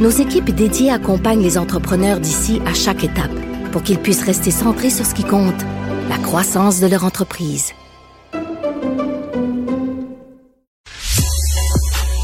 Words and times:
nos 0.00 0.10
équipes 0.10 0.50
dédiées 0.50 0.90
accompagnent 0.90 1.42
les 1.42 1.58
entrepreneurs 1.58 2.20
d'ici 2.20 2.60
à 2.66 2.74
chaque 2.74 3.04
étape 3.04 3.30
pour 3.70 3.82
qu'ils 3.82 3.98
puissent 3.98 4.24
rester 4.24 4.50
centrés 4.50 4.90
sur 4.90 5.06
ce 5.06 5.14
qui 5.14 5.24
compte, 5.24 5.60
la 6.08 6.18
croissance 6.18 6.80
de 6.80 6.86
leur 6.86 7.04
entreprise. 7.04 7.72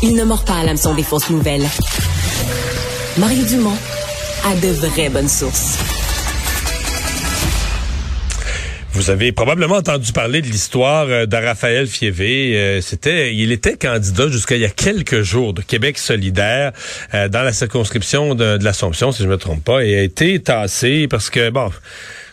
Il 0.02 0.14
ne 0.14 0.24
mord 0.24 0.44
pas 0.44 0.54
à 0.54 0.64
l'hameçon 0.64 0.94
des 0.94 1.02
fausses 1.02 1.30
nouvelles. 1.30 1.66
Mario 3.18 3.44
Dumont 3.44 3.76
a 4.44 4.54
de 4.56 4.68
vraies 4.68 5.08
bonnes 5.08 5.28
sources. 5.28 5.95
Vous 8.96 9.10
avez 9.10 9.30
probablement 9.30 9.74
entendu 9.74 10.10
parler 10.10 10.40
de 10.40 10.46
l'histoire 10.46 11.06
euh, 11.10 11.26
de 11.26 11.36
Raphaël 11.36 11.86
Fievé. 11.86 12.56
Euh, 12.56 12.80
C'était, 12.80 13.34
il 13.34 13.52
était 13.52 13.76
candidat 13.76 14.28
jusqu'à 14.28 14.54
il 14.54 14.62
y 14.62 14.64
a 14.64 14.70
quelques 14.70 15.20
jours 15.20 15.52
de 15.52 15.60
Québec 15.60 15.98
solidaire 15.98 16.72
euh, 17.12 17.28
dans 17.28 17.42
la 17.42 17.52
circonscription 17.52 18.34
de, 18.34 18.58
l'Assomption, 18.62 19.12
si 19.12 19.22
je 19.22 19.28
me 19.28 19.36
trompe 19.36 19.62
pas, 19.62 19.84
et 19.84 19.98
a 19.98 20.02
été 20.02 20.40
tassé 20.40 21.08
parce 21.08 21.28
que 21.28 21.50
bon, 21.50 21.70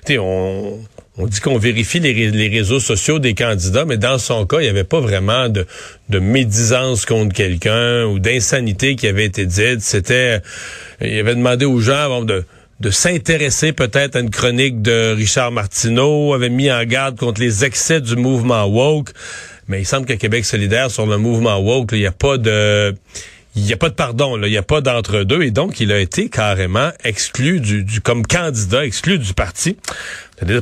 tu 0.05 0.17
on 0.19 0.79
on 1.17 1.27
dit 1.27 1.41
qu'on 1.41 1.57
vérifie 1.57 1.99
les, 1.99 2.47
réseaux 2.47 2.79
sociaux 2.79 3.19
des 3.19 3.35
candidats, 3.35 3.85
mais 3.85 3.97
dans 3.97 4.17
son 4.17 4.45
cas, 4.45 4.59
il 4.59 4.63
n'y 4.63 4.69
avait 4.69 4.85
pas 4.85 5.01
vraiment 5.01 5.49
de, 5.49 5.67
de 6.09 6.19
médisance 6.19 7.05
contre 7.05 7.35
quelqu'un 7.35 8.05
ou 8.05 8.17
d'insanité 8.19 8.95
qui 8.95 9.05
avait 9.07 9.25
été 9.25 9.45
dite. 9.45 9.81
C'était, 9.81 10.39
il 11.01 11.19
avait 11.19 11.35
demandé 11.35 11.65
aux 11.65 11.81
gens 11.81 12.07
bon, 12.07 12.23
de 12.23 12.45
de 12.83 12.89
s'intéresser 12.89 13.71
peut-être 13.71 14.17
à 14.17 14.19
une 14.19 14.29
chronique 14.29 14.81
de 14.81 15.13
Richard 15.15 15.53
Martineau, 15.53 16.33
avait 16.33 16.49
mis 16.49 16.69
en 16.69 16.83
garde 16.83 17.17
contre 17.17 17.39
les 17.39 17.63
excès 17.63 18.01
du 18.01 18.17
mouvement 18.17 18.65
woke. 18.65 19.11
Mais 19.69 19.79
il 19.79 19.85
semble 19.85 20.05
que 20.05 20.11
Québec 20.11 20.43
solidaire 20.43 20.91
sur 20.91 21.05
le 21.05 21.17
mouvement 21.17 21.57
woke, 21.59 21.93
il 21.93 21.99
n'y 21.99 22.05
a 22.05 22.11
pas 22.11 22.37
de 22.37 22.93
il 23.55 23.61
n'y 23.61 23.71
a 23.71 23.77
pas 23.77 23.87
de 23.87 23.93
pardon, 23.93 24.37
il 24.43 24.49
n'y 24.49 24.57
a 24.57 24.63
pas 24.63 24.81
d'entre-deux, 24.81 25.43
et 25.43 25.51
donc 25.51 25.79
il 25.79 25.91
a 25.91 25.99
été 25.99 26.27
carrément 26.27 26.89
exclu 27.03 27.61
du, 27.61 28.01
comme 28.01 28.25
candidat, 28.25 28.83
exclu 28.83 29.17
du 29.19 29.33
parti. 29.33 29.77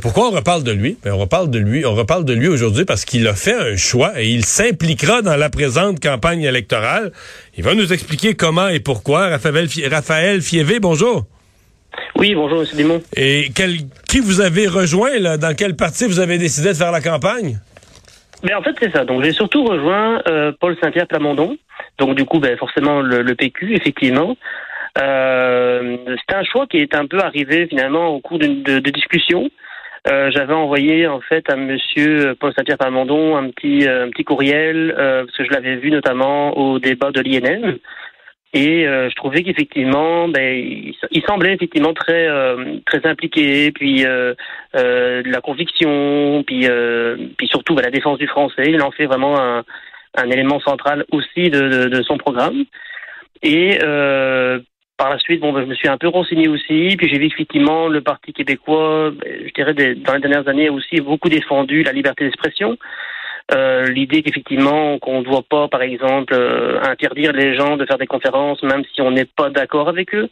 Pourquoi 0.02 0.28
on 0.28 0.32
reparle 0.32 0.64
de 0.64 0.74
lui? 0.74 0.98
Ben, 1.04 1.14
on 1.14 1.18
reparle 1.18 1.50
de 1.50 1.58
lui, 1.58 1.86
on 1.86 1.96
reparle 1.96 2.26
de 2.26 2.34
lui 2.34 2.50
aujourd'hui 2.50 2.86
parce 2.86 3.06
qu'il 3.06 3.28
a 3.28 3.34
fait 3.34 3.56
un 3.56 3.78
choix 3.78 4.22
et 4.22 4.30
il 4.30 4.46
s'impliquera 4.46 5.24
dans 5.24 5.38
la 5.38 5.50
présente 5.50 6.00
campagne 6.00 6.44
électorale. 6.44 7.14
Il 7.58 7.64
va 7.64 7.74
nous 7.74 7.92
expliquer 7.92 8.36
comment 8.36 8.68
et 8.68 8.82
pourquoi. 8.82 9.30
Raphaël, 9.30 9.68
Raphaël 9.90 10.42
Fievé, 10.42 10.80
bonjour. 10.80 11.26
Oui, 12.17 12.36
bonjour, 12.36 12.61
M. 12.61 12.67
Dumont. 12.78 13.02
Et 13.16 13.47
quel, 13.56 13.72
qui 14.08 14.20
vous 14.20 14.42
avez 14.42 14.67
rejoint, 14.67 15.17
là? 15.20 15.38
Dans 15.38 15.56
quel 15.56 15.75
parti 15.75 16.06
vous 16.06 16.20
avez 16.20 16.38
décidé 16.38 16.70
de 16.70 16.73
faire 16.73 16.92
la 16.92 17.02
campagne? 17.02 17.58
Mais 18.44 18.53
en 18.53 18.61
fait, 18.61 18.75
c'est 18.80 18.92
ça. 18.92 19.06
Donc, 19.06 19.23
j'ai 19.23 19.34
surtout 19.34 19.64
rejoint 19.64 20.22
euh, 20.28 20.52
Paul 20.59 20.75
Saint-Pierre 20.81 21.08
Plamondon. 21.08 21.58
Donc, 22.00 22.16
du 22.16 22.25
coup, 22.25 22.39
ben, 22.39 22.58
forcément, 22.58 23.02
le, 23.02 23.22
le 23.22 23.36
PQ, 23.36 23.75
effectivement. 23.75 24.36
Euh, 25.00 25.97
C'était 26.19 26.36
un 26.36 26.44
choix 26.44 26.67
qui 26.67 26.78
est 26.78 26.95
un 26.95 27.06
peu 27.06 27.19
arrivé, 27.19 27.67
finalement, 27.67 28.08
au 28.09 28.19
cours 28.19 28.39
de, 28.39 28.47
de, 28.80 28.89
discussion. 28.89 29.50
Euh, 30.08 30.31
J'avais 30.31 30.53
envoyé, 30.53 31.08
en 31.08 31.22
fait, 31.22 31.50
à 31.50 31.56
Monsieur 31.56 32.36
Paul 32.39 32.52
Saint-Pierre 32.58 32.80
Plamondon 32.80 33.38
un 33.38 33.50
petit, 33.51 33.88
un 33.88 34.09
petit 34.09 34.24
courriel, 34.24 34.94
parce 34.97 35.38
que 35.38 35.46
je 35.46 35.51
l'avais 35.51 35.75
vu 35.75 35.91
notamment 35.91 36.57
au 36.57 36.80
débat 36.80 37.12
de 37.12 37.22
l'INM. 37.22 37.78
Et 38.53 38.85
euh, 38.85 39.09
je 39.09 39.16
trouvais 39.16 39.44
qu'effectivement, 39.44 40.28
ben, 40.28 40.57
il, 40.57 40.94
il, 41.12 41.23
semblait 41.23 41.53
effectivement 41.53 41.94
très 41.94 42.28
euh, 42.28 42.79
très 42.85 43.06
impliqué, 43.07 43.72
puis 43.72 44.06
euh, 44.06 44.34
euh, 44.75 45.23
de 45.23 45.29
la 45.29 45.39
conviction, 45.39 46.44
puis 46.45 46.67
euh, 46.67 47.16
puis 47.38 47.47
surtout 47.47 47.75
ben, 47.75 47.84
la 47.84 47.91
défense 47.91 48.17
du 48.17 48.28
français. 48.28 48.66
Il 48.67 48.81
en 48.81 48.91
fait 48.91 49.06
vraiment 49.06 49.39
un, 49.39 49.63
un 50.16 50.29
élément 50.29 50.59
central 50.59 51.06
aussi 51.12 51.50
de, 51.50 51.62
de, 51.62 51.88
de 51.88 52.03
son 52.03 52.17
programme. 52.17 52.66
Et 53.41 53.79
euh, 53.84 54.59
par 54.97 55.09
la 55.09 55.18
suite, 55.18 55.39
bon, 55.39 55.53
ben, 55.53 55.62
je 55.62 55.68
me 55.68 55.75
suis 55.75 55.88
un 55.88 55.97
peu 55.97 56.09
renseigné 56.09 56.50
aussi, 56.50 56.95
puis 56.97 57.09
j'ai 57.09 57.19
vu 57.19 57.28
effectivement 57.28 57.88
le 57.88 58.01
Parti 58.01 58.33
québécois, 58.33 59.12
ben, 59.12 59.47
je 59.47 59.53
dirais 59.53 59.73
dans 59.73 60.13
les 60.13 60.19
dernières 60.19 60.50
années 60.50 60.69
aussi 60.69 61.00
beaucoup 61.00 61.29
défendu 61.29 61.83
la 61.83 61.94
liberté 61.94 62.25
d'expression. 62.25 62.78
Euh, 63.53 63.85
l'idée 63.88 64.22
qu'effectivement 64.24 64.97
qu'on 65.00 65.19
ne 65.19 65.25
doit 65.25 65.44
pas, 65.47 65.68
par 65.68 65.81
exemple, 65.81 66.34
euh, 66.34 66.79
interdire 66.81 67.34
les 67.34 67.56
gens 67.56 67.75
de 67.75 67.85
faire 67.85 67.97
des 67.97 68.07
conférences, 68.07 68.63
même 68.63 68.84
si 68.94 69.02
on 69.02 69.12
n'est 69.12 69.25
pas 69.25 69.50
d'accord 69.50 69.90
avec 69.90 70.13
eux, 70.16 70.29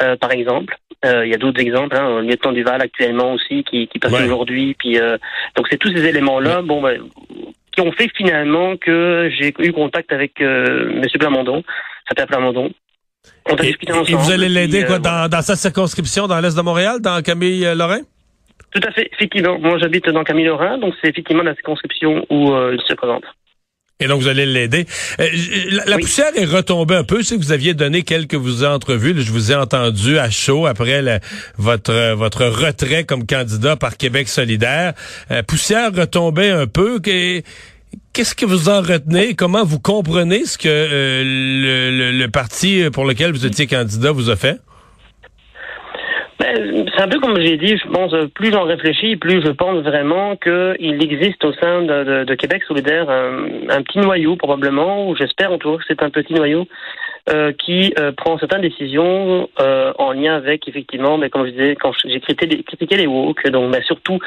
euh, 0.00 0.16
par 0.16 0.32
exemple. 0.32 0.76
Il 1.04 1.28
y 1.28 1.34
a 1.34 1.38
d'autres 1.38 1.60
exemples, 1.60 1.94
hein, 1.94 2.20
le 2.20 2.26
lieutenant 2.26 2.50
Duval 2.52 2.82
actuellement 2.82 3.34
aussi 3.34 3.62
qui, 3.62 3.86
qui 3.86 3.98
passe 4.00 4.10
ouais. 4.10 4.24
aujourd'hui. 4.24 4.74
Puis 4.76 4.98
donc 5.54 5.68
c'est 5.70 5.76
tous 5.76 5.94
ces 5.94 6.04
éléments-là, 6.04 6.62
bon, 6.62 6.82
ben, 6.82 7.00
qui 7.70 7.80
ont 7.80 7.92
fait 7.92 8.10
finalement 8.16 8.76
que 8.76 9.30
j'ai 9.38 9.54
eu 9.56 9.72
contact 9.72 10.12
avec 10.12 10.40
M. 10.40 11.02
Plamondon, 11.16 11.62
s'appelle 12.08 12.26
Plamondon. 12.26 12.72
On 13.48 13.54
a 13.54 13.62
et, 13.62 13.66
discuté 13.66 13.92
ensemble. 13.92 14.10
Et 14.10 14.14
vous 14.14 14.32
allez 14.32 14.48
l'aider 14.48 14.84
quoi 14.84 14.98
dans, 14.98 15.28
dans, 15.28 15.42
sa 15.42 15.54
circonscription 15.54 16.26
dans 16.26 16.40
l'est 16.40 16.56
de 16.56 16.62
Montréal, 16.62 17.00
dans 17.00 17.22
Camille 17.22 17.64
Lorrain? 17.76 18.00
Tout 18.76 18.86
à 18.86 18.92
fait, 18.92 19.08
effectivement. 19.10 19.58
Moi, 19.58 19.78
j'habite 19.78 20.06
dans 20.10 20.22
Camille 20.22 20.44
Lorrain, 20.44 20.76
donc 20.76 20.92
c'est 21.00 21.08
effectivement 21.08 21.42
la 21.42 21.54
circonscription 21.54 22.26
où 22.28 22.52
euh, 22.52 22.76
il 22.78 22.82
se 22.86 22.92
présente. 22.92 23.24
Et 24.00 24.06
donc, 24.06 24.20
vous 24.20 24.28
allez 24.28 24.44
l'aider. 24.44 24.84
Euh, 25.18 25.26
la, 25.70 25.86
la 25.86 25.96
oui. 25.96 26.02
poussière 26.02 26.30
est 26.36 26.44
retombée 26.44 26.96
un 26.96 27.04
peu. 27.04 27.20
Que 27.22 27.36
vous 27.36 27.52
aviez 27.52 27.72
donné 27.72 28.02
quelques 28.02 28.34
vous 28.34 28.64
entrevues. 28.64 29.14
Je 29.16 29.32
vous 29.32 29.50
ai 29.50 29.54
entendu 29.54 30.18
à 30.18 30.28
chaud 30.28 30.66
après 30.66 31.00
la, 31.00 31.20
votre 31.56 32.12
votre 32.12 32.44
retrait 32.44 33.04
comme 33.04 33.24
candidat 33.24 33.76
par 33.76 33.96
Québec 33.96 34.28
solidaire. 34.28 34.92
Euh, 35.30 35.42
poussière 35.42 35.90
retombée 35.94 36.50
un 36.50 36.66
peu. 36.66 37.00
Qu'est-ce 38.12 38.34
que 38.34 38.44
vous 38.44 38.68
en 38.68 38.82
retenez? 38.82 39.34
Comment 39.34 39.64
vous 39.64 39.80
comprenez 39.80 40.44
ce 40.44 40.58
que 40.58 40.68
euh, 40.68 41.22
le, 41.24 41.96
le, 41.96 42.18
le 42.18 42.28
parti 42.28 42.90
pour 42.92 43.06
lequel 43.06 43.32
vous 43.32 43.46
étiez 43.46 43.66
candidat 43.66 44.12
vous 44.12 44.28
a 44.28 44.36
fait? 44.36 44.58
Ben, 46.38 46.86
c'est 46.94 47.02
un 47.02 47.08
peu 47.08 47.18
comme 47.18 47.40
j'ai 47.40 47.56
dit, 47.56 47.78
je 47.78 47.88
pense, 47.88 48.12
plus 48.34 48.52
j'en 48.52 48.64
réfléchis, 48.64 49.16
plus 49.16 49.42
je 49.42 49.50
pense 49.50 49.82
vraiment 49.82 50.36
qu'il 50.36 51.02
existe 51.02 51.42
au 51.44 51.52
sein 51.54 51.82
de, 51.82 52.04
de, 52.04 52.24
de 52.24 52.34
Québec 52.34 52.62
solidaire 52.68 53.08
un, 53.08 53.68
un, 53.70 53.82
petit 53.82 53.98
noyau 53.98 54.36
probablement, 54.36 55.08
ou 55.08 55.16
j'espère 55.16 55.50
en 55.50 55.58
tout 55.58 55.72
cas 55.72 55.78
que 55.78 55.84
c'est 55.88 56.02
un 56.02 56.10
petit 56.10 56.34
noyau, 56.34 56.66
euh, 57.30 57.52
qui 57.52 57.94
euh, 57.98 58.12
prend 58.12 58.38
certaines 58.38 58.60
décisions 58.60 59.48
euh, 59.60 59.92
en 59.98 60.12
lien 60.12 60.36
avec, 60.36 60.68
effectivement, 60.68 61.16
mais 61.16 61.30
comme 61.30 61.46
je 61.46 61.52
disais, 61.52 61.76
quand 61.76 61.92
j'ai 62.04 62.20
critiqué, 62.20 62.62
critiqué 62.62 62.96
les 62.98 63.06
woke, 63.06 63.48
donc 63.48 63.72
mais 63.72 63.82
surtout 63.82 64.18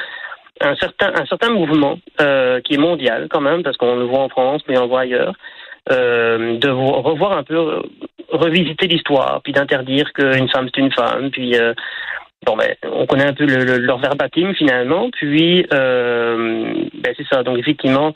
un 0.60 0.74
certain, 0.76 1.12
un 1.14 1.26
certain 1.26 1.50
mouvement 1.50 1.98
euh, 2.20 2.60
qui 2.60 2.74
est 2.74 2.78
mondial 2.78 3.28
quand 3.30 3.40
même, 3.40 3.62
parce 3.62 3.76
qu'on 3.76 3.96
le 3.96 4.04
voit 4.04 4.20
en 4.20 4.28
France, 4.28 4.62
mais 4.68 4.76
on 4.76 4.82
le 4.82 4.88
voit 4.88 5.00
ailleurs, 5.00 5.34
euh, 5.90 6.58
de 6.58 6.68
revoir 6.68 7.32
un 7.32 7.42
peu, 7.42 7.82
revisiter 8.30 8.86
l'histoire, 8.86 9.40
puis 9.42 9.52
d'interdire 9.52 10.12
qu'une 10.12 10.48
femme 10.48 10.68
c'est 10.72 10.80
une 10.80 10.92
femme, 10.92 11.30
puis 11.30 11.56
euh, 11.56 11.74
bon 12.46 12.56
ben 12.56 12.74
on 12.84 13.06
connaît 13.06 13.26
un 13.26 13.32
peu 13.32 13.44
le, 13.46 13.64
le, 13.64 13.78
leur 13.78 13.98
verbatim 13.98 14.54
finalement, 14.54 15.10
puis 15.10 15.66
euh, 15.72 16.74
ben 16.94 17.14
c'est 17.16 17.26
ça. 17.26 17.42
Donc 17.42 17.58
effectivement, 17.58 18.14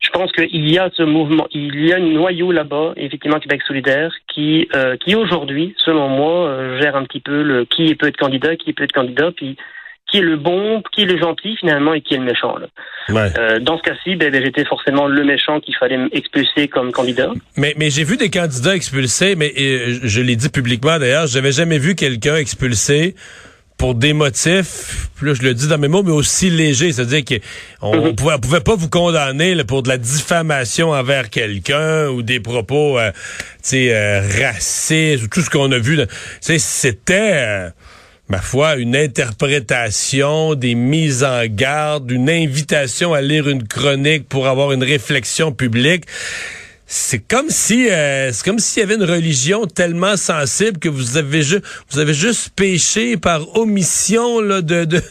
je 0.00 0.10
pense 0.10 0.30
qu'il 0.32 0.70
y 0.70 0.78
a 0.78 0.90
ce 0.94 1.02
mouvement, 1.02 1.46
il 1.52 1.86
y 1.86 1.92
a 1.92 1.96
un 1.96 2.00
noyau 2.00 2.52
là-bas, 2.52 2.92
effectivement 2.96 3.40
Québec 3.40 3.62
solidaire, 3.66 4.12
qui 4.28 4.68
euh, 4.74 4.96
qui 4.96 5.14
aujourd'hui, 5.14 5.74
selon 5.78 6.08
moi, 6.08 6.46
euh, 6.46 6.80
gère 6.80 6.96
un 6.96 7.04
petit 7.04 7.20
peu 7.20 7.42
le 7.42 7.64
qui 7.64 7.94
peut 7.94 8.06
être 8.06 8.16
candidat, 8.16 8.56
qui 8.56 8.72
peut 8.72 8.84
être 8.84 8.92
candidat, 8.92 9.30
puis 9.32 9.56
qui 10.16 10.22
est 10.22 10.24
le 10.24 10.36
bon, 10.36 10.82
qui 10.92 11.02
est 11.02 11.04
le 11.04 11.18
gentil 11.18 11.56
finalement 11.56 11.92
et 11.92 12.00
qui 12.00 12.14
est 12.14 12.18
le 12.18 12.24
méchant. 12.24 12.56
Là. 12.56 12.66
Ouais. 13.10 13.32
Euh, 13.38 13.58
dans 13.60 13.76
ce 13.76 13.82
cas-ci, 13.82 14.16
ben, 14.16 14.32
j'étais 14.32 14.64
forcément 14.64 15.06
le 15.06 15.24
méchant 15.24 15.60
qu'il 15.60 15.76
fallait 15.76 15.98
expulser 16.12 16.68
comme 16.68 16.90
candidat. 16.90 17.32
Mais, 17.56 17.74
mais 17.76 17.90
j'ai 17.90 18.04
vu 18.04 18.16
des 18.16 18.30
candidats 18.30 18.74
expulsés, 18.74 19.36
mais 19.36 19.52
euh, 19.58 19.98
je 20.02 20.20
l'ai 20.22 20.36
dit 20.36 20.48
publiquement 20.48 20.98
d'ailleurs, 20.98 21.26
j'avais 21.26 21.52
jamais 21.52 21.78
vu 21.78 21.94
quelqu'un 21.94 22.36
expulsé 22.36 23.14
pour 23.76 23.94
des 23.94 24.14
motifs, 24.14 25.10
là 25.20 25.34
je 25.34 25.42
le 25.42 25.52
dis 25.52 25.68
dans 25.68 25.76
mes 25.76 25.88
mots, 25.88 26.02
mais 26.02 26.12
aussi 26.12 26.48
légers, 26.48 26.92
c'est-à-dire 26.92 27.22
qu'on 27.26 27.94
mm 27.94 28.00
-hmm. 28.00 28.14
pouvait, 28.14 28.34
on 28.36 28.38
pouvait 28.38 28.60
pas 28.60 28.74
vous 28.74 28.88
condamner 28.88 29.54
là, 29.54 29.64
pour 29.64 29.82
de 29.82 29.90
la 29.90 29.98
diffamation 29.98 30.92
envers 30.92 31.28
quelqu'un 31.28 32.08
ou 32.08 32.22
des 32.22 32.40
propos 32.40 32.98
euh, 32.98 33.12
euh, 33.74 34.20
racistes 34.40 35.24
ou 35.24 35.28
tout 35.28 35.42
ce 35.42 35.50
qu'on 35.50 35.70
a 35.72 35.78
vu. 35.78 36.00
C'était 36.40 37.32
euh, 37.34 37.68
ma 38.28 38.40
foi, 38.40 38.76
une 38.76 38.96
interprétation, 38.96 40.54
des 40.54 40.74
mises 40.74 41.22
en 41.22 41.46
garde, 41.46 42.10
une 42.10 42.28
invitation 42.28 43.14
à 43.14 43.20
lire 43.20 43.48
une 43.48 43.66
chronique 43.66 44.28
pour 44.28 44.48
avoir 44.48 44.72
une 44.72 44.82
réflexion 44.82 45.52
publique. 45.52 46.04
c'est 46.88 47.18
comme 47.18 47.50
si 47.50 47.90
euh, 47.90 48.32
c'est 48.32 48.44
comme 48.44 48.60
s'il 48.60 48.80
y 48.80 48.84
avait 48.84 48.94
une 48.94 49.04
religion 49.04 49.66
tellement 49.66 50.16
sensible 50.16 50.78
que 50.78 50.88
vous 50.88 51.16
avez 51.16 51.42
juste 51.42 51.64
vous 51.90 51.98
avez 51.98 52.14
juste 52.14 52.50
péché 52.54 53.16
par 53.16 53.56
omission 53.56 54.40
là, 54.40 54.62
de, 54.62 54.84
de, 54.84 55.02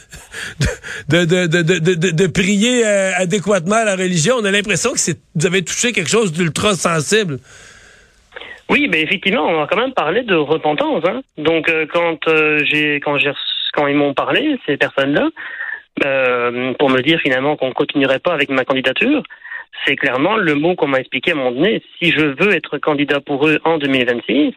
de, 1.10 1.26
de, 1.26 1.48
de, 1.48 2.12
de, 2.12 2.28
prier 2.28 2.86
euh, 2.86 3.12
adéquatement 3.18 3.76
à 3.76 3.84
la 3.84 3.96
religion. 3.96 4.36
On 4.40 4.46
a 4.46 4.52
l'impression 4.52 4.94
que 4.94 5.00
vous 5.36 5.46
avez 5.46 5.64
touché 5.64 5.92
quelque 5.92 6.10
chose 6.10 6.32
d'ultra 6.32 6.76
sensible. 6.76 7.40
Oui, 8.70 8.88
mais 8.92 9.02
effectivement, 9.02 9.46
on 9.46 9.64
a 9.64 9.68
quand 9.68 9.78
même 9.78 9.94
parlé 9.94 10.24
de 10.24 10.36
repentance. 10.36 11.04
Hein. 11.08 11.22
Donc 11.38 11.70
euh, 11.70 11.86
quand 11.92 12.20
j'ai 12.64 12.96
quand 12.96 13.18
j'ai 13.18 13.32
quand 13.74 13.88
ils 13.88 13.96
m'ont 13.96 14.14
parlé 14.14 14.60
ces 14.66 14.78
personnes-là 14.78 15.30
pour 16.78 16.90
me 16.90 17.02
dire 17.02 17.20
finalement 17.22 17.56
qu'on 17.56 17.72
continuerait 17.72 18.20
pas 18.20 18.34
avec 18.34 18.50
ma 18.50 18.66
candidature 18.66 19.24
c'est 19.84 19.96
clairement 19.96 20.38
le 20.38 20.56
mot 20.56 20.76
qu'on 20.76 20.88
m'a 20.88 21.00
expliqué 21.00 21.32
à 21.32 21.36
moment 21.36 21.52
donné. 21.52 21.82
Si 22.00 22.12
je 22.12 22.26
veux 22.26 22.54
être 22.54 22.78
candidat 22.78 23.20
pour 23.20 23.48
eux 23.48 23.60
en 23.66 23.78
2026, 23.78 24.54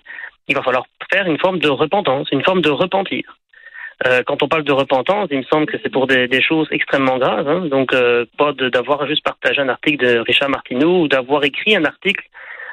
il 0.48 0.54
va 0.54 0.62
falloir 0.62 0.86
faire 1.10 1.26
une 1.26 1.38
forme 1.38 1.58
de 1.58 1.68
repentance, 1.68 2.28
une 2.32 2.44
forme 2.44 2.60
de 2.60 2.70
repentir. 2.70 3.24
Euh, 4.06 4.22
quand 4.24 4.42
on 4.42 4.48
parle 4.48 4.62
de 4.62 4.72
repentance, 4.72 5.28
il 5.32 5.38
me 5.38 5.44
semble 5.44 5.66
que 5.66 5.76
c'est 5.82 5.90
pour 5.90 6.06
des, 6.06 6.40
choses 6.40 6.68
extrêmement 6.70 7.18
graves. 7.18 7.48
Hein. 7.48 7.66
donc, 7.66 7.92
euh, 7.92 8.24
pas 8.36 8.52
d'avoir 8.52 9.06
juste 9.06 9.24
partagé 9.24 9.60
un 9.60 9.68
article 9.68 10.04
de 10.04 10.18
Richard 10.20 10.50
Martineau 10.50 11.02
ou 11.02 11.08
d'avoir 11.08 11.44
écrit 11.44 11.74
un 11.74 11.84
article 11.84 12.24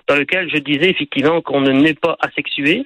dans 0.08 0.16
lequel 0.16 0.50
je 0.50 0.58
disais 0.58 0.90
effectivement 0.90 1.42
qu'on 1.42 1.62
ne 1.62 1.72
naît 1.72 1.94
pas 1.94 2.18
asexué, 2.20 2.86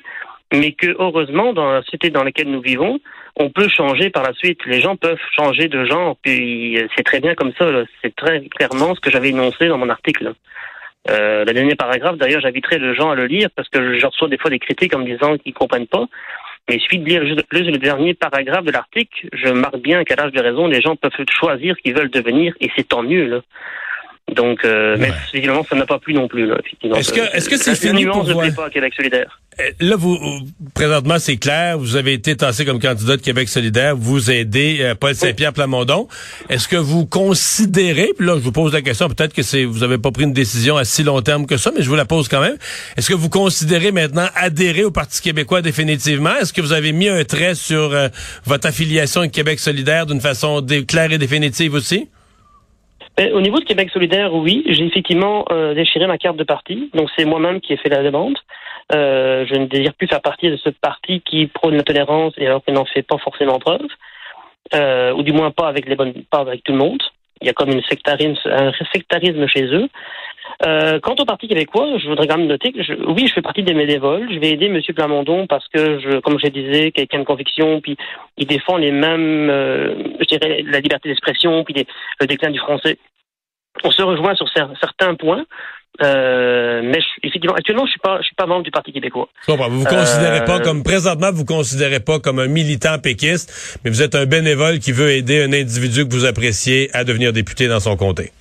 mais 0.53 0.71
que 0.71 0.95
heureusement, 0.99 1.53
dans 1.53 1.71
la 1.71 1.81
société 1.83 2.09
dans 2.09 2.23
laquelle 2.23 2.49
nous 2.49 2.61
vivons, 2.61 2.99
on 3.35 3.49
peut 3.49 3.67
changer 3.69 4.09
par 4.09 4.23
la 4.23 4.33
suite. 4.33 4.59
Les 4.65 4.81
gens 4.81 4.95
peuvent 4.95 5.19
changer 5.35 5.67
de 5.67 5.85
genre, 5.85 6.17
puis 6.21 6.77
euh, 6.77 6.87
c'est 6.95 7.03
très 7.03 7.19
bien 7.19 7.35
comme 7.35 7.53
ça. 7.57 7.65
C'est 8.01 8.15
très 8.15 8.41
clairement 8.45 8.95
ce 8.95 8.99
que 8.99 9.11
j'avais 9.11 9.29
énoncé 9.29 9.67
dans 9.67 9.77
mon 9.77 9.89
article. 9.89 10.33
Euh, 11.09 11.45
le 11.45 11.53
dernier 11.53 11.75
paragraphe, 11.75 12.17
d'ailleurs, 12.17 12.41
j'inviterai 12.41 12.79
les 12.79 12.95
gens 12.95 13.11
à 13.11 13.15
le 13.15 13.25
lire 13.25 13.49
parce 13.55 13.69
que 13.69 13.97
je 13.97 14.05
reçois 14.05 14.27
des 14.27 14.37
fois 14.37 14.49
des 14.49 14.59
critiques 14.59 14.93
en 14.95 14.99
me 14.99 15.05
disant 15.05 15.37
qu'ils 15.37 15.53
comprennent 15.53 15.87
pas. 15.87 16.05
Mais 16.67 16.75
il 16.75 16.81
suffit 16.81 16.99
de 16.99 17.05
lire 17.05 17.25
juste 17.25 17.51
le 17.51 17.77
dernier 17.77 18.13
paragraphe 18.13 18.65
de 18.65 18.71
l'article. 18.71 19.27
Je 19.33 19.49
marque 19.49 19.77
bien 19.77 20.03
qu'à 20.03 20.15
l'âge 20.15 20.33
de 20.33 20.41
raison, 20.41 20.67
les 20.67 20.81
gens 20.81 20.95
peuvent 20.95 21.11
choisir 21.29 21.75
ce 21.75 21.81
qu'ils 21.81 21.95
veulent 21.95 22.11
devenir 22.11 22.53
et 22.59 22.69
c'est 22.75 22.87
tant 22.87 23.01
mieux. 23.01 23.25
Là. 23.25 23.41
Donc, 24.35 24.63
euh, 24.65 24.95
mais 24.99 25.11
évidemment, 25.33 25.65
ça 25.67 25.75
n'a 25.75 25.85
pas 25.85 25.99
plu 25.99 26.13
non 26.13 26.27
plus. 26.27 26.47
Là, 26.47 26.57
Est-ce 26.95 27.13
que, 27.13 27.35
est-ce 27.35 27.49
que 27.49 27.57
c'est 27.57 27.75
fini 27.75 28.05
pour 28.05 28.23
vous? 28.23 28.39
pas 28.55 28.69
Québec 28.69 28.93
solidaire. 28.95 29.39
Euh, 29.59 29.71
là, 29.79 29.95
vous, 29.95 30.17
présentement, 30.73 31.19
c'est 31.19 31.37
clair. 31.37 31.77
Vous 31.77 31.95
avez 31.95 32.13
été 32.13 32.35
tassé 32.35 32.65
comme 32.65 32.79
candidat 32.79 33.17
de 33.17 33.21
Québec 33.21 33.49
solidaire. 33.49 33.95
Vous 33.95 34.31
aidez 34.31 34.77
euh, 34.81 34.95
Paul 34.95 35.15
Saint-Pierre 35.15 35.53
Plamondon. 35.53 36.07
Est-ce 36.49 36.67
que 36.67 36.75
vous 36.75 37.05
considérez, 37.05 38.11
puis 38.17 38.27
là, 38.27 38.35
je 38.35 38.41
vous 38.41 38.51
pose 38.51 38.73
la 38.73 38.81
question, 38.81 39.07
peut-être 39.09 39.33
que 39.33 39.41
c'est, 39.41 39.65
vous 39.65 39.83
avez 39.83 39.97
pas 39.97 40.11
pris 40.11 40.23
une 40.23 40.33
décision 40.33 40.77
à 40.77 40.85
si 40.85 41.03
long 41.03 41.21
terme 41.21 41.45
que 41.45 41.57
ça, 41.57 41.71
mais 41.75 41.81
je 41.81 41.89
vous 41.89 41.95
la 41.95 42.05
pose 42.05 42.27
quand 42.27 42.41
même. 42.41 42.57
Est-ce 42.97 43.09
que 43.09 43.15
vous 43.15 43.29
considérez 43.29 43.91
maintenant 43.91 44.27
adhérer 44.35 44.83
au 44.83 44.91
Parti 44.91 45.21
québécois 45.21 45.61
définitivement? 45.61 46.35
Est-ce 46.35 46.53
que 46.53 46.61
vous 46.61 46.73
avez 46.73 46.91
mis 46.91 47.09
un 47.09 47.23
trait 47.23 47.55
sur 47.55 47.95
votre 48.45 48.67
affiliation 48.67 49.21
avec 49.21 49.31
Québec 49.31 49.59
solidaire 49.59 50.05
d'une 50.05 50.21
façon 50.21 50.65
claire 50.87 51.11
et 51.11 51.17
définitive 51.17 51.73
aussi? 51.73 52.09
Ben, 53.19 53.33
au 53.33 53.41
niveau 53.41 53.59
de 53.59 53.65
Québec 53.65 53.89
solidaire, 53.91 54.33
oui, 54.33 54.63
j'ai 54.65 54.85
effectivement 54.85 55.43
euh, 55.51 55.73
déchiré 55.73 56.07
ma 56.07 56.17
carte 56.17 56.37
de 56.37 56.45
parti. 56.45 56.89
Donc 56.93 57.09
c'est 57.17 57.25
moi-même 57.25 57.59
qui 57.59 57.73
ai 57.73 57.75
fait 57.75 57.89
la 57.89 58.01
demande. 58.01 58.37
Euh, 58.95 59.45
je 59.45 59.55
ne 59.55 59.65
désire 59.65 59.93
plus 59.93 60.07
faire 60.07 60.21
partie 60.21 60.49
de 60.49 60.55
ce 60.55 60.69
parti 60.69 61.19
qui 61.19 61.47
prône 61.47 61.75
la 61.75 61.83
tolérance 61.83 62.33
et 62.37 62.47
alors 62.47 62.63
qu'il 62.63 62.75
n'en 62.75 62.85
fait 62.85 63.01
pas 63.01 63.17
forcément 63.17 63.59
preuve, 63.59 63.89
euh, 64.73 65.11
ou 65.11 65.23
du 65.23 65.33
moins 65.33 65.51
pas 65.51 65.67
avec 65.67 65.89
les 65.89 65.97
bonnes, 65.97 66.13
pas 66.31 66.39
avec 66.39 66.63
tout 66.63 66.71
le 66.71 66.77
monde. 66.77 67.03
Il 67.41 67.47
y 67.47 67.49
a 67.49 67.53
comme 67.53 67.69
sectarisme, 67.89 68.39
un 68.45 68.71
sectarisme 68.93 69.47
chez 69.47 69.65
eux. 69.65 69.89
Euh, 70.65 70.99
quant 70.99 71.15
au 71.17 71.25
Parti 71.25 71.47
québécois, 71.47 71.97
je 71.97 72.07
voudrais 72.07 72.27
quand 72.27 72.37
même 72.37 72.47
noter 72.47 72.73
que 72.73 72.83
je, 72.83 72.93
oui, 73.07 73.27
je 73.27 73.33
fais 73.33 73.41
partie 73.41 73.63
des 73.63 73.73
bénévoles. 73.73 74.27
Je 74.31 74.39
vais 74.39 74.49
aider 74.49 74.65
M. 74.65 74.81
Plamondon 74.95 75.47
parce 75.47 75.67
que, 75.69 75.99
je, 75.99 76.19
comme 76.19 76.37
je 76.39 76.47
disais, 76.47 76.91
quelqu'un 76.91 77.19
de 77.19 77.23
conviction, 77.23 77.79
puis 77.79 77.95
il 78.37 78.45
défend 78.47 78.77
les 78.77 78.91
mêmes, 78.91 79.49
euh, 79.49 79.93
je 80.19 80.25
dirais, 80.25 80.63
la 80.65 80.79
liberté 80.79 81.07
d'expression, 81.07 81.63
puis 81.63 81.85
le 82.19 82.27
déclin 82.27 82.51
du 82.51 82.59
français. 82.59 82.97
On 83.83 83.91
se 83.91 84.01
rejoint 84.01 84.35
sur 84.35 84.47
certains 84.79 85.15
points. 85.15 85.45
Euh, 86.01 86.81
mais 86.83 86.99
effectivement, 87.23 87.55
actuellement, 87.55 87.85
je 87.85 87.91
suis 87.91 87.99
pas, 87.99 88.19
je 88.19 88.27
suis 88.27 88.35
pas 88.35 88.45
membre 88.45 88.63
du 88.63 88.71
Parti 88.71 88.93
québécois. 88.93 89.27
Vous 89.47 89.55
vous 89.57 89.85
considérez 89.85 90.45
pas 90.45 90.59
comme 90.59 90.83
présentement, 90.83 91.31
vous 91.33 91.45
considérez 91.45 91.99
pas 91.99 92.19
comme 92.19 92.39
un 92.39 92.47
militant 92.47 92.99
péquiste, 92.99 93.79
mais 93.83 93.91
vous 93.91 94.01
êtes 94.01 94.15
un 94.15 94.25
bénévole 94.25 94.79
qui 94.79 94.93
veut 94.93 95.09
aider 95.11 95.43
un 95.43 95.51
individu 95.51 96.07
que 96.07 96.13
vous 96.13 96.25
appréciez 96.25 96.89
à 96.93 97.03
devenir 97.03 97.33
député 97.33 97.67
dans 97.67 97.81
son 97.81 97.97
comté. 97.97 98.31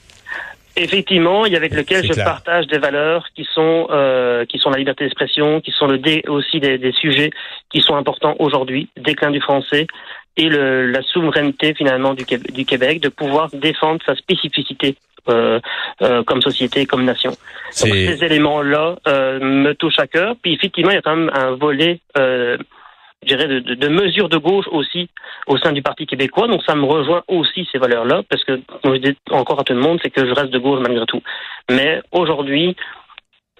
Effectivement, 0.76 1.44
et 1.44 1.56
avec 1.56 1.74
lequel 1.74 2.06
je 2.06 2.12
partage 2.12 2.68
des 2.68 2.78
valeurs 2.78 3.26
qui 3.34 3.44
sont 3.52 3.88
euh, 3.90 4.44
qui 4.44 4.58
sont 4.58 4.70
la 4.70 4.78
liberté 4.78 5.02
d'expression, 5.02 5.60
qui 5.60 5.72
sont 5.72 5.88
le 5.88 5.98
dé 5.98 6.22
aussi 6.28 6.60
des, 6.60 6.78
des, 6.78 6.92
sujets 6.92 7.30
qui 7.72 7.80
sont 7.80 7.96
importants 7.96 8.36
aujourd'hui, 8.38 8.88
déclin 8.96 9.32
du 9.32 9.40
français 9.40 9.88
et 10.38 10.48
le, 10.48 10.86
la 10.86 11.02
souveraineté 11.02 11.74
finalement 11.74 12.14
du, 12.14 12.24
du 12.24 12.64
Québec, 12.64 13.00
de 13.00 13.08
pouvoir 13.08 13.50
défendre 13.52 14.00
sa 14.06 14.14
spécificité 14.14 14.96
euh, 15.28 15.60
euh, 16.00 16.22
comme 16.22 16.40
société, 16.40 16.86
comme 16.86 17.04
nation. 17.04 17.30
Donc, 17.30 17.92
ces 17.92 18.24
éléments-là 18.24 18.96
euh, 19.08 19.40
me 19.40 19.74
touchent 19.74 19.98
à 19.98 20.06
cœur. 20.06 20.36
Puis 20.40 20.54
effectivement, 20.54 20.92
il 20.92 20.94
y 20.94 20.98
a 20.98 21.02
quand 21.02 21.16
même 21.16 21.30
un 21.34 21.50
volet 21.50 22.00
je 22.16 23.34
dirais, 23.34 23.48
de, 23.48 23.74
de, 23.74 23.88
mesures 23.88 24.28
de 24.28 24.36
gauche 24.38 24.66
aussi 24.70 25.10
au 25.48 25.58
sein 25.58 25.72
du 25.72 25.82
Parti 25.82 26.06
québécois. 26.06 26.46
Donc 26.46 26.62
ça 26.64 26.76
me 26.76 26.84
rejoint 26.84 27.24
aussi 27.26 27.68
ces 27.72 27.78
valeurs-là, 27.78 28.22
parce 28.30 28.44
que, 28.44 28.60
comme 28.80 28.94
je 28.94 29.00
dis 29.00 29.16
encore 29.32 29.58
à 29.60 29.64
tout 29.64 29.74
le 29.74 29.80
monde, 29.80 29.98
c'est 30.02 30.10
que 30.10 30.24
je 30.24 30.32
reste 30.32 30.50
de 30.50 30.58
gauche 30.58 30.80
malgré 30.80 31.04
tout. 31.04 31.20
Mais 31.68 32.00
aujourd'hui, 32.12 32.76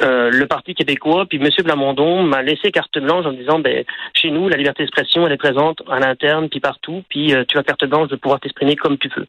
euh, 0.02 0.30
le 0.30 0.46
Parti 0.46 0.74
québécois, 0.74 1.26
puis 1.28 1.38
M. 1.38 1.48
Blamondon 1.64 2.22
m'a 2.22 2.42
laissé 2.42 2.70
carte 2.70 2.98
blanche 2.98 3.26
en 3.26 3.32
disant, 3.32 3.58
ben, 3.58 3.84
chez 4.14 4.30
nous, 4.30 4.48
la 4.48 4.56
liberté 4.56 4.82
d'expression, 4.82 5.26
elle 5.26 5.32
est 5.32 5.38
présente 5.38 5.82
à 5.90 5.98
l'interne, 5.98 6.48
puis 6.48 6.60
partout, 6.60 7.02
puis 7.08 7.34
euh, 7.34 7.44
tu 7.46 7.58
as 7.58 7.62
carte 7.62 7.84
blanche 7.84 8.08
de 8.08 8.16
pouvoir 8.16 8.40
t'exprimer 8.40 8.76
comme 8.76 8.98
tu 8.98 9.08
veux. 9.16 9.26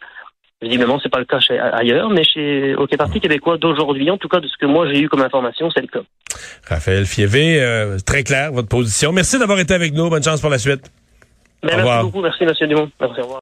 Évidemment, 0.61 0.99
c'est 1.01 1.09
pas 1.09 1.19
le 1.19 1.25
cas 1.25 1.39
chez, 1.39 1.57
ailleurs, 1.57 2.09
mais 2.09 2.23
chez 2.25 2.75
au 2.75 2.85
Parti 2.85 3.21
québécois 3.21 3.57
d'aujourd'hui, 3.57 4.11
en 4.11 4.17
tout 4.17 4.27
cas 4.27 4.41
de 4.41 4.47
ce 4.47 4.57
que 4.57 4.65
moi 4.65 4.87
j'ai 4.91 4.99
eu 4.99 5.07
comme 5.07 5.21
information, 5.21 5.69
c'est 5.73 5.81
le 5.81 5.87
cas. 5.87 6.01
Raphaël 6.67 7.05
Fievé, 7.05 7.61
euh, 7.61 7.97
très 8.05 8.23
clair 8.23 8.51
votre 8.51 8.67
position. 8.67 9.13
Merci 9.13 9.39
d'avoir 9.39 9.59
été 9.59 9.73
avec 9.73 9.93
nous. 9.93 10.09
Bonne 10.09 10.23
chance 10.23 10.41
pour 10.41 10.49
la 10.49 10.57
suite. 10.57 10.91
Ben, 11.63 11.77
merci 11.77 12.03
beaucoup. 12.03 12.21
Merci, 12.21 12.43
M. 12.43 12.67
Dumont. 12.67 12.91
Merci, 12.99 13.19
au 13.19 13.23
revoir. 13.23 13.37